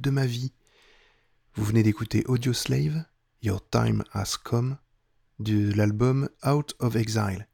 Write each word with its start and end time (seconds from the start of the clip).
de 0.00 0.10
ma 0.10 0.26
vie. 0.26 0.52
Vous 1.54 1.64
venez 1.64 1.82
d'écouter 1.82 2.24
Audio 2.26 2.52
Slave, 2.52 3.04
Your 3.42 3.68
Time 3.68 4.02
Has 4.12 4.36
Come, 4.42 4.78
de 5.38 5.72
l'album 5.74 6.28
Out 6.44 6.74
of 6.78 6.96
Exile. 6.96 7.46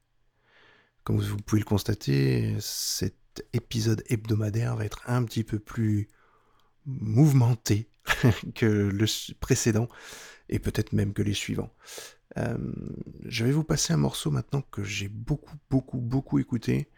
Comme 1.03 1.19
vous 1.19 1.37
pouvez 1.39 1.61
le 1.61 1.67
constater, 1.67 2.57
cet 2.61 3.47
épisode 3.53 4.05
hebdomadaire 4.09 4.77
va 4.77 4.85
être 4.85 5.03
un 5.07 5.25
petit 5.25 5.45
peu 5.45 5.59
plus 5.59 6.09
mouvementé 6.85 7.91
que 8.55 8.67
le 8.67 9.07
précédent 9.41 9.89
et 10.49 10.59
peut-être 10.59 10.93
même 10.93 11.13
que 11.13 11.23
les 11.23 11.35
suivants. 11.35 11.75
Euh, 12.39 12.57
je 13.25 13.45
vais 13.45 13.53
vous 13.53 13.65
passer 13.65 13.93
un 13.93 13.99
morceau 13.99 14.31
maintenant 14.31 14.63
que 14.63 14.85
j'ai 14.85 15.09
beaucoup, 15.09 15.57
beaucoup, 15.71 16.01
beaucoup 16.01 16.39
écouté 16.39 16.91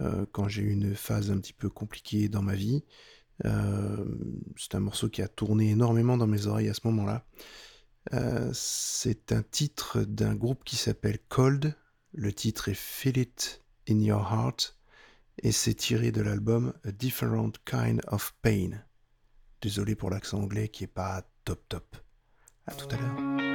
euh, 0.00 0.26
quand 0.32 0.48
j'ai 0.48 0.62
eu 0.62 0.70
une 0.70 0.94
phase 0.94 1.30
un 1.30 1.38
petit 1.38 1.52
peu 1.52 1.68
compliquée 1.68 2.28
dans 2.28 2.42
ma 2.42 2.54
vie. 2.54 2.84
Euh, 3.44 4.04
c'est 4.56 4.74
un 4.74 4.80
morceau 4.80 5.08
qui 5.08 5.22
a 5.22 5.28
tourné 5.28 5.70
énormément 5.70 6.16
dans 6.16 6.26
mes 6.26 6.46
oreilles 6.46 6.68
à 6.68 6.74
ce 6.74 6.80
moment-là. 6.84 7.24
Euh, 8.14 8.50
c'est 8.52 9.32
un 9.32 9.42
titre 9.42 10.02
d'un 10.02 10.34
groupe 10.34 10.64
qui 10.64 10.76
s'appelle 10.76 11.18
Cold. 11.28 11.74
Le 12.12 12.32
titre 12.32 12.68
est 12.68 12.74
Feel 12.74 13.18
It 13.18 13.62
in 13.88 14.00
Your 14.00 14.22
Heart 14.32 14.76
et 15.42 15.52
c'est 15.52 15.74
tiré 15.74 16.10
de 16.10 16.22
l'album 16.22 16.72
A 16.84 16.92
Different 16.92 17.52
Kind 17.64 18.00
of 18.08 18.34
Pain. 18.42 18.70
Désolé 19.60 19.94
pour 19.94 20.10
l'accent 20.10 20.40
anglais 20.40 20.68
qui 20.68 20.84
est 20.84 20.88
pas 20.88 21.22
top 21.44 21.68
top. 21.68 21.96
À 22.66 22.74
tout 22.74 22.88
à 22.90 22.96
l'heure. 22.96 23.47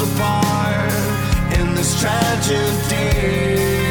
apart 0.00 0.92
in 1.58 1.74
this 1.74 2.00
tragedy. 2.00 3.85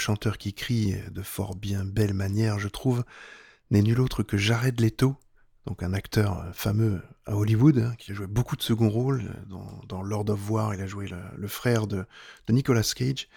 Chanteur 0.00 0.38
qui 0.38 0.52
crie 0.54 0.94
de 1.10 1.22
fort 1.22 1.54
bien 1.54 1.84
belle 1.84 2.14
manière, 2.14 2.58
je 2.58 2.68
trouve, 2.68 3.04
n'est 3.70 3.82
nul 3.82 4.00
autre 4.00 4.22
que 4.22 4.36
Jared 4.36 4.80
Leto, 4.80 5.16
donc 5.66 5.82
un 5.82 5.92
acteur 5.92 6.44
fameux 6.52 7.02
à 7.26 7.36
Hollywood, 7.36 7.78
hein, 7.78 7.94
qui 7.98 8.10
a 8.10 8.14
joué 8.14 8.26
beaucoup 8.26 8.56
de 8.56 8.62
second 8.62 8.88
rôles. 8.88 9.30
Dans, 9.48 9.80
dans 9.88 10.02
Lord 10.02 10.30
of 10.30 10.50
War, 10.50 10.74
il 10.74 10.80
a 10.80 10.86
joué 10.86 11.08
le, 11.36 11.48
frère 11.48 11.86
de, 11.86 12.04
Nicolas 12.48 12.82
Cage. 12.82 13.28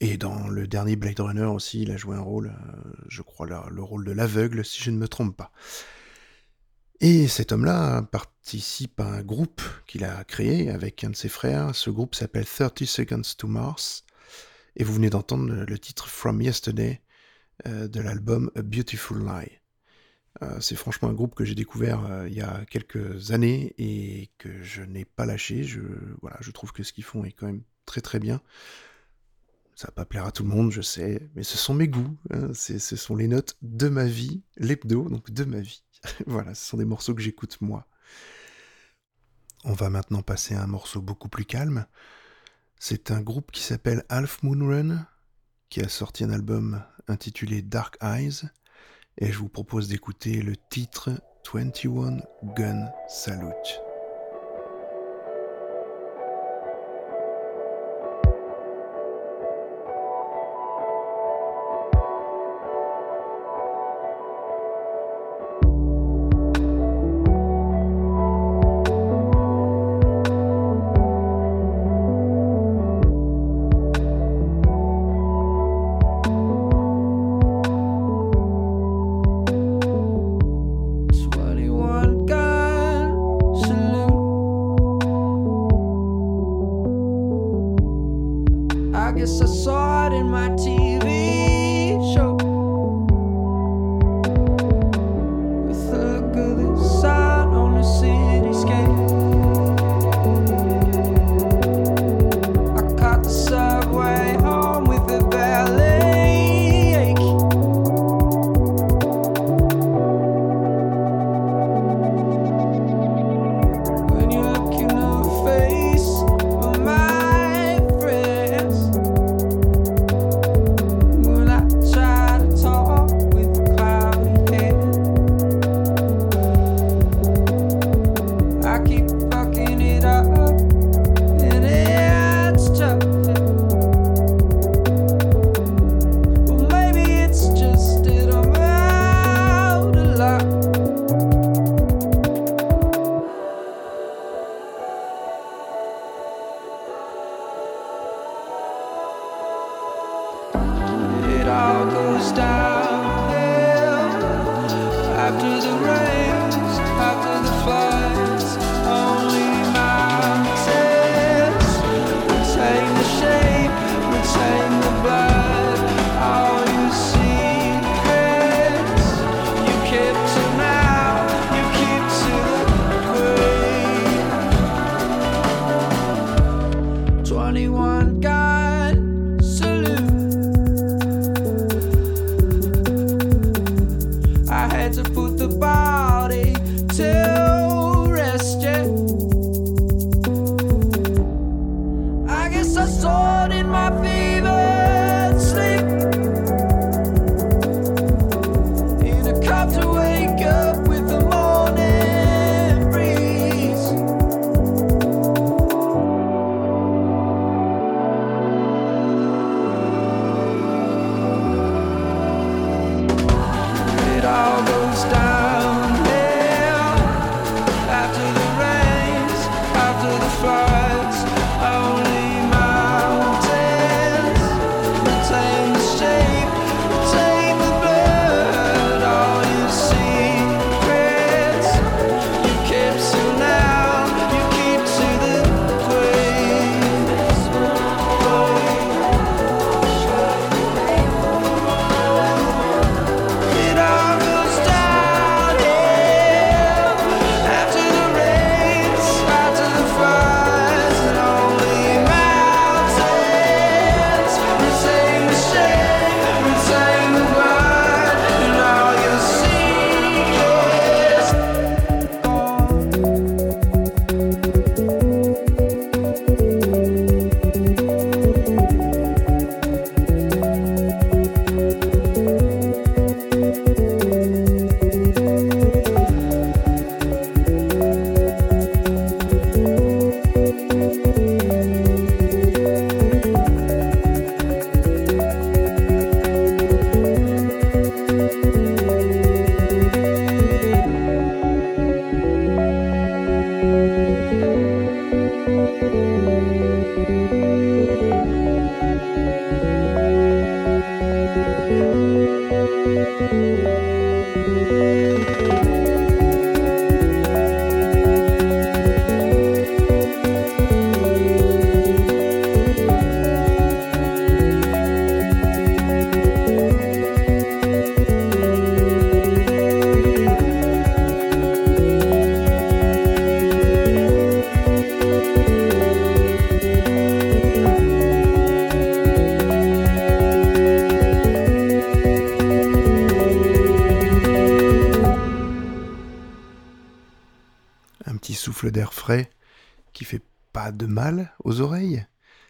Et 0.00 0.16
dans 0.16 0.48
le 0.48 0.66
dernier 0.66 0.94
Blade 0.94 1.20
Runner 1.20 1.44
aussi, 1.44 1.82
il 1.82 1.90
a 1.90 1.96
joué 1.96 2.16
un 2.16 2.20
rôle, 2.20 2.48
euh, 2.48 2.92
je 3.08 3.22
crois, 3.22 3.46
le 3.46 3.82
rôle 3.82 4.04
de 4.04 4.12
l'aveugle, 4.12 4.64
si 4.64 4.82
je 4.82 4.90
ne 4.90 4.98
me 4.98 5.08
trompe 5.08 5.36
pas. 5.36 5.50
Et 7.00 7.28
cet 7.28 7.52
homme-là 7.52 8.02
participe 8.02 9.00
à 9.00 9.06
un 9.06 9.22
groupe 9.22 9.60
qu'il 9.86 10.04
a 10.04 10.24
créé 10.24 10.70
avec 10.70 11.04
un 11.04 11.10
de 11.10 11.16
ses 11.16 11.28
frères. 11.28 11.74
Ce 11.74 11.90
groupe 11.90 12.14
s'appelle 12.14 12.46
30 12.46 12.84
Seconds 12.84 13.34
to 13.36 13.48
Mars. 13.48 14.05
Et 14.76 14.84
vous 14.84 14.92
venez 14.94 15.10
d'entendre 15.10 15.52
le- 15.52 15.78
titre 15.78 16.08
From 16.08 16.40
Yesterday 16.42 17.00
euh, 17.66 17.88
de 17.88 18.00
l'album 18.00 18.50
A 18.56 18.62
Beautiful 18.62 19.20
Lie. 19.24 19.50
Euh, 20.42 20.60
c'est 20.60 20.76
franchement 20.76 21.08
un 21.08 21.14
groupe 21.14 21.34
que 21.34 21.44
j'ai 21.44 21.54
découvert 21.54 22.04
euh, 22.06 22.28
il 22.28 22.34
y 22.34 22.42
a 22.42 22.64
quelques 22.66 23.32
années 23.32 23.74
et 23.78 24.30
que 24.38 24.62
je 24.62 24.82
n'ai 24.82 25.04
pas 25.04 25.26
lâché. 25.26 25.64
Je, 25.64 25.80
voilà, 26.20 26.36
je 26.40 26.50
trouve 26.50 26.72
que 26.72 26.82
ce 26.82 26.92
qu'ils 26.92 27.04
font 27.04 27.24
est 27.24 27.32
quand 27.32 27.46
même 27.46 27.62
très 27.86 28.02
très 28.02 28.18
bien. 28.20 28.40
Ça 29.74 29.88
va 29.88 29.92
pas 29.92 30.04
plaire 30.06 30.24
à 30.26 30.32
tout 30.32 30.42
le 30.42 30.48
monde, 30.48 30.72
je 30.72 30.80
sais, 30.80 31.28
mais 31.34 31.42
ce 31.42 31.58
sont 31.58 31.74
mes 31.74 31.88
goûts. 31.88 32.16
hein. 32.30 32.52
Ce 32.54 32.96
sont 32.96 33.14
les 33.14 33.28
notes 33.28 33.56
de 33.62 33.88
ma 33.88 34.04
vie, 34.06 34.42
l'hebdo, 34.56 35.08
donc 35.08 35.30
de 35.30 35.44
ma 35.44 35.60
vie. 35.60 35.84
voilà, 36.26 36.54
ce 36.54 36.64
sont 36.64 36.78
des 36.78 36.84
morceaux 36.86 37.14
que 37.14 37.22
j'écoute 37.22 37.58
moi. 37.60 37.86
On 39.64 39.72
va 39.74 39.90
maintenant 39.90 40.22
passer 40.22 40.54
à 40.54 40.62
un 40.62 40.66
morceau 40.66 41.02
beaucoup 41.02 41.28
plus 41.28 41.44
calme. 41.44 41.86
C'est 42.78 43.10
un 43.10 43.20
groupe 43.20 43.50
qui 43.52 43.62
s'appelle 43.62 44.04
Half 44.08 44.42
Moon 44.42 44.66
Run, 44.66 45.06
qui 45.70 45.80
a 45.80 45.88
sorti 45.88 46.24
un 46.24 46.30
album 46.30 46.82
intitulé 47.08 47.62
Dark 47.62 47.96
Eyes, 48.02 48.42
et 49.18 49.32
je 49.32 49.38
vous 49.38 49.48
propose 49.48 49.88
d'écouter 49.88 50.42
le 50.42 50.54
titre 50.70 51.10
21 51.52 52.18
Gun 52.54 52.90
Salute. 53.08 53.85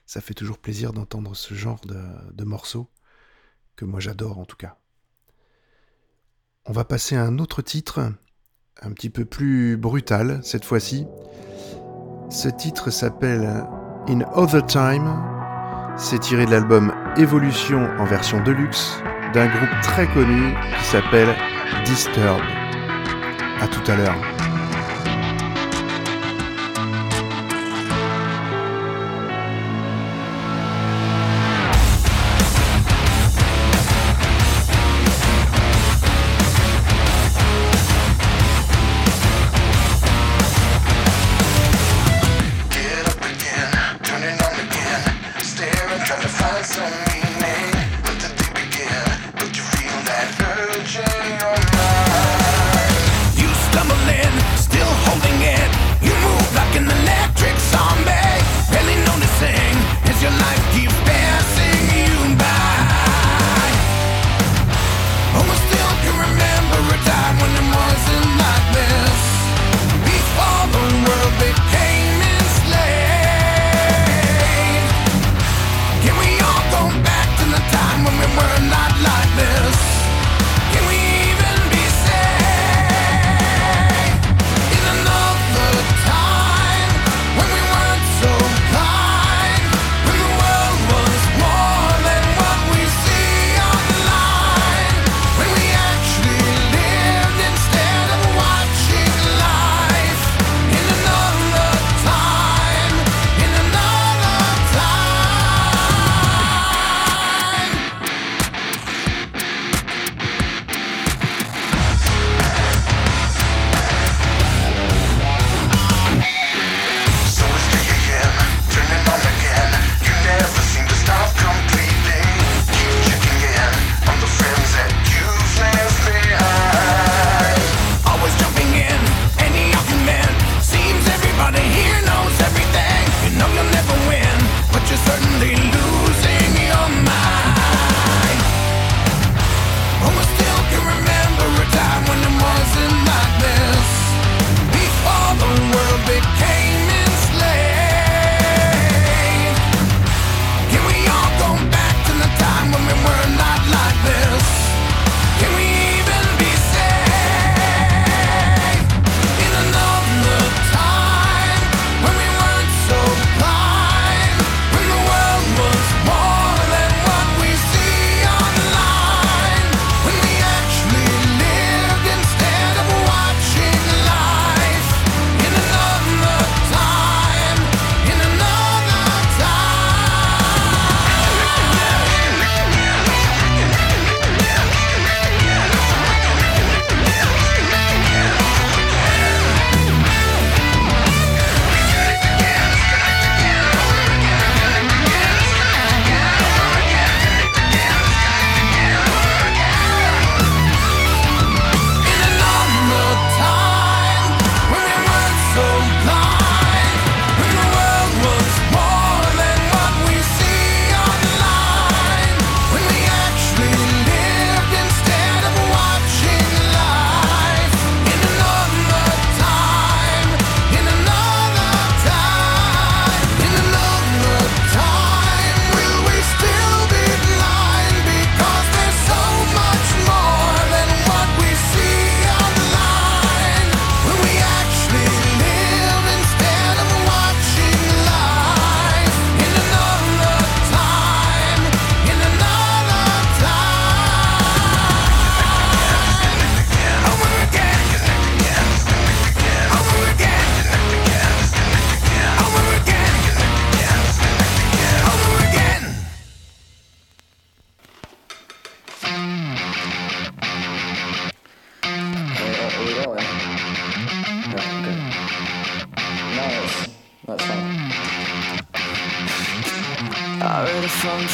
ça 0.07 0.21
fait 0.21 0.35
toujours 0.35 0.59
plaisir 0.59 0.92
d'entendre 0.92 1.35
ce 1.35 1.55
genre 1.55 1.81
de, 1.85 2.45
morceaux, 2.45 2.88
que 3.75 3.85
moi 3.85 4.01
j'adore 4.01 4.38
en 4.38 4.45
tout 4.45 4.57
cas. 4.57 4.79
On 6.64 6.73
va 6.73 6.85
passer 6.85 7.16
à 7.16 7.25
un 7.25 7.38
autre 7.38 7.61
titre, 7.61 8.12
un 8.81 8.92
petit 8.92 9.11
peu 9.11 9.25
plus 9.25 9.77
brutal 9.77 10.40
cette 10.42 10.64
fois-ci. 10.64 11.07
Ce 12.31 12.49
titre 12.49 12.90
s'appelle 12.90 13.64
In 14.09 14.21
Other 14.35 14.64
Time. 14.64 15.23
C'est 15.99 16.19
tiré 16.19 16.47
de 16.47 16.51
l'album 16.51 16.92
Evolution 17.16 17.88
en 17.99 18.05
version 18.05 18.42
deluxe 18.42 19.01
d'un 19.33 19.47
groupe 19.47 19.81
très 19.83 20.07
connu 20.12 20.55
qui 20.79 20.85
s'appelle 20.85 21.35
Disturbed. 21.85 22.45
A 23.61 23.69
tout 23.69 23.90
à 23.90 23.97
l'heure. 23.97 24.45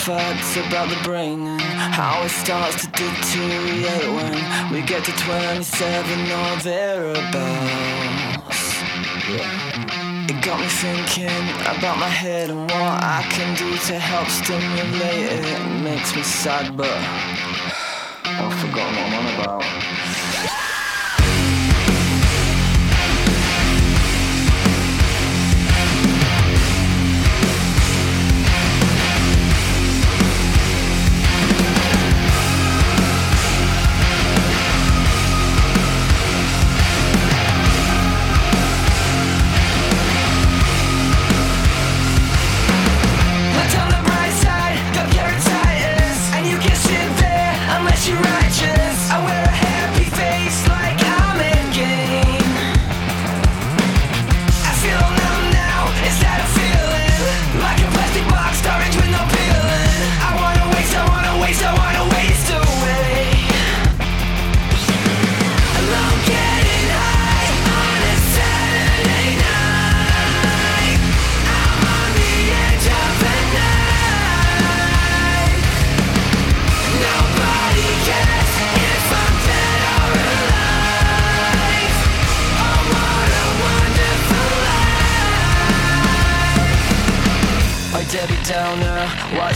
Facts 0.05 0.57
about 0.57 0.89
the 0.89 0.97
brain 1.05 1.47
and 1.47 1.61
how 1.61 2.25
it 2.25 2.29
starts 2.29 2.83
to 2.83 2.91
deteriorate 2.91 4.11
when 4.17 4.73
we 4.73 4.83
get 4.83 5.05
to 5.05 5.13
27 5.13 6.21
or 6.41 6.57
thereabouts. 6.63 8.03
It 10.29 10.45
got 10.45 10.59
me 10.59 10.67
thinking 10.67 11.45
about 11.77 11.99
my 11.99 12.09
head 12.09 12.51
and 12.51 12.63
what 12.63 12.73
I 12.73 13.25
can 13.31 13.55
do 13.57 13.71
to 13.77 13.99
help 13.99 14.27
stimulate 14.27 15.39
it. 15.39 15.45
It 15.45 15.83
makes 15.85 16.17
me 16.17 16.25
sad, 16.25 16.77
but 16.77 16.91
I've 18.25 18.53
forgotten 18.59 18.97
what 18.97 19.07
I'm 19.07 19.27
on 19.27 19.35
about. 19.35 20.72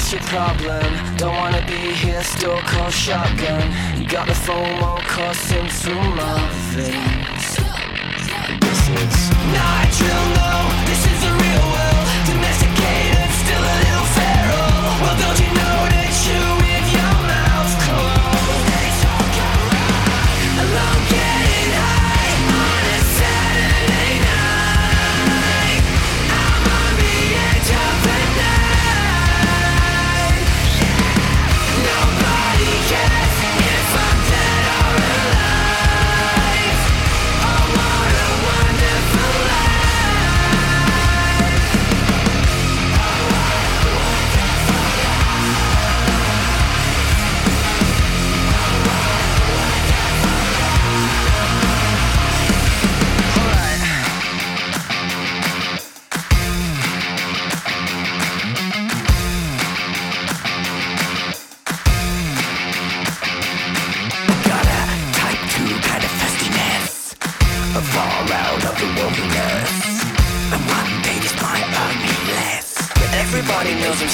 What's 0.07 0.13
your 0.13 0.39
problem? 0.39 1.17
Don't 1.17 1.35
wanna 1.35 1.65
be 1.67 1.93
here, 1.93 2.23
still 2.23 2.59
call 2.59 2.91
shotgun. 2.91 3.63
You 4.01 4.07
got 4.07 4.29
the 4.29 4.35
FOMO 4.35 5.01
coursing 5.09 5.67
through 5.69 6.09
my 6.15 6.49
veins. 6.75 7.57
This 8.61 8.89
is 8.89 9.31
not 9.51 9.91
drill, 9.99 10.27
no, 10.39 10.87
this 10.87 11.03
is 11.13 11.16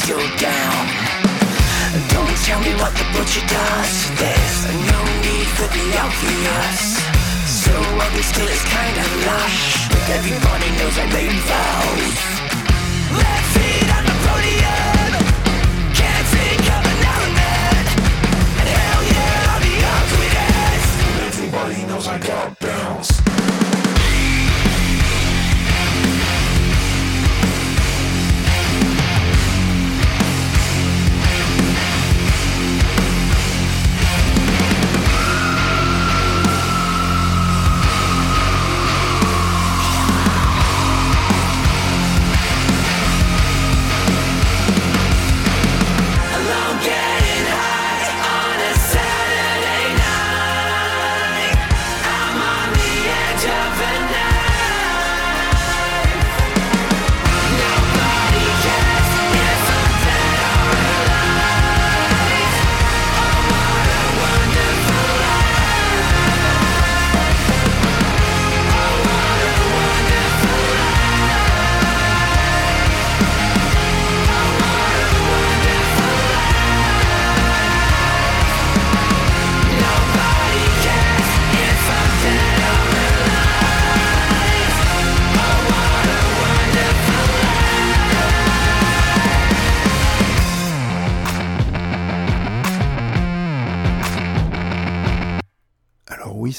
still 0.03 0.19
down. 0.19 0.87
Don't 2.11 2.37
tell 2.43 2.61
me 2.61 2.75
what 2.83 2.93
the 2.99 3.07
butcher 3.15 3.47
does. 3.47 3.95
There's 4.19 4.59
no 4.91 5.01
need 5.23 5.49
for 5.57 5.69
the 5.71 5.85
obvious. 6.03 6.99
So 7.63 7.73
ugly 8.05 8.23
still 8.23 8.49
it's 8.49 8.65
kinda 8.65 9.05
lush 9.27 9.89
But 9.89 10.09
everybody 10.19 10.71
knows 10.79 10.99
I 10.99 11.07
made 11.13 11.39
vows 11.51 12.32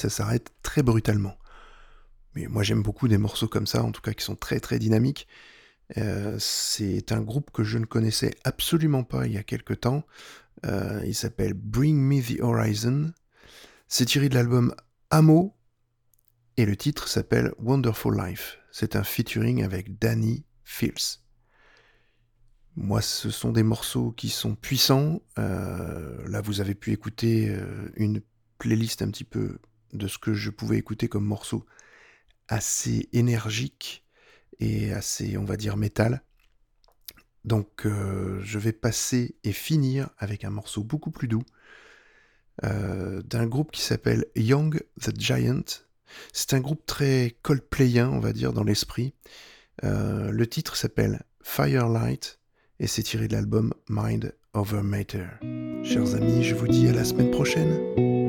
ça 0.03 0.09
s'arrête 0.09 0.51
très 0.63 0.83
brutalement. 0.83 1.37
Mais 2.35 2.47
moi 2.47 2.63
j'aime 2.63 2.83
beaucoup 2.83 3.07
des 3.07 3.17
morceaux 3.17 3.47
comme 3.47 3.67
ça, 3.67 3.83
en 3.83 3.91
tout 3.91 4.01
cas 4.01 4.13
qui 4.13 4.23
sont 4.23 4.35
très 4.35 4.59
très 4.59 4.79
dynamiques. 4.79 5.27
Euh, 5.97 6.35
c'est 6.39 7.11
un 7.11 7.21
groupe 7.21 7.51
que 7.51 7.63
je 7.63 7.77
ne 7.77 7.85
connaissais 7.85 8.35
absolument 8.43 9.03
pas 9.03 9.27
il 9.27 9.33
y 9.33 9.37
a 9.37 9.43
quelque 9.43 9.73
temps. 9.73 10.03
Euh, 10.65 11.01
il 11.05 11.15
s'appelle 11.15 11.53
Bring 11.53 11.97
Me 11.97 12.21
the 12.21 12.41
Horizon. 12.41 13.13
C'est 13.87 14.05
tiré 14.05 14.27
de 14.27 14.35
l'album 14.35 14.75
Amo 15.09 15.55
et 16.57 16.65
le 16.65 16.75
titre 16.75 17.07
s'appelle 17.07 17.53
Wonderful 17.59 18.17
Life. 18.17 18.57
C'est 18.71 18.97
un 18.97 19.03
featuring 19.03 19.63
avec 19.63 19.99
Danny 19.99 20.43
Fields. 20.63 21.21
Moi, 22.75 23.01
ce 23.01 23.29
sont 23.29 23.51
des 23.51 23.63
morceaux 23.63 24.11
qui 24.11 24.29
sont 24.29 24.55
puissants. 24.55 25.21
Euh, 25.37 26.27
là, 26.27 26.41
vous 26.41 26.59
avez 26.59 26.73
pu 26.73 26.91
écouter 26.91 27.55
une 27.95 28.21
playlist 28.57 29.01
un 29.01 29.11
petit 29.11 29.25
peu 29.25 29.59
de 29.93 30.07
ce 30.07 30.17
que 30.17 30.33
je 30.33 30.49
pouvais 30.49 30.77
écouter 30.77 31.07
comme 31.07 31.25
morceaux 31.25 31.65
assez 32.47 33.09
énergiques 33.13 34.05
et 34.59 34.91
assez, 34.93 35.37
on 35.37 35.45
va 35.45 35.57
dire, 35.57 35.77
métal. 35.77 36.21
Donc 37.45 37.85
euh, 37.85 38.39
je 38.43 38.59
vais 38.59 38.71
passer 38.71 39.35
et 39.43 39.51
finir 39.51 40.09
avec 40.17 40.45
un 40.45 40.49
morceau 40.49 40.83
beaucoup 40.83 41.11
plus 41.11 41.27
doux 41.27 41.43
euh, 42.63 43.21
d'un 43.23 43.47
groupe 43.47 43.71
qui 43.71 43.81
s'appelle 43.81 44.25
Young 44.35 44.81
the 45.01 45.19
Giant. 45.19 45.63
C'est 46.31 46.53
un 46.53 46.59
groupe 46.59 46.85
très 46.85 47.35
coldplayien, 47.41 48.09
on 48.09 48.19
va 48.19 48.33
dire, 48.33 48.53
dans 48.53 48.63
l'esprit. 48.63 49.13
Euh, 49.83 50.31
le 50.31 50.47
titre 50.47 50.75
s'appelle 50.75 51.23
Firelight 51.41 52.39
et 52.79 52.87
c'est 52.87 53.03
tiré 53.03 53.27
de 53.27 53.33
l'album 53.33 53.73
Mind 53.89 54.33
Over 54.53 54.83
Matter. 54.83 55.25
Chers 55.83 56.15
amis, 56.15 56.43
je 56.43 56.55
vous 56.55 56.67
dis 56.67 56.87
à 56.87 56.93
la 56.93 57.03
semaine 57.03 57.31
prochaine. 57.31 58.22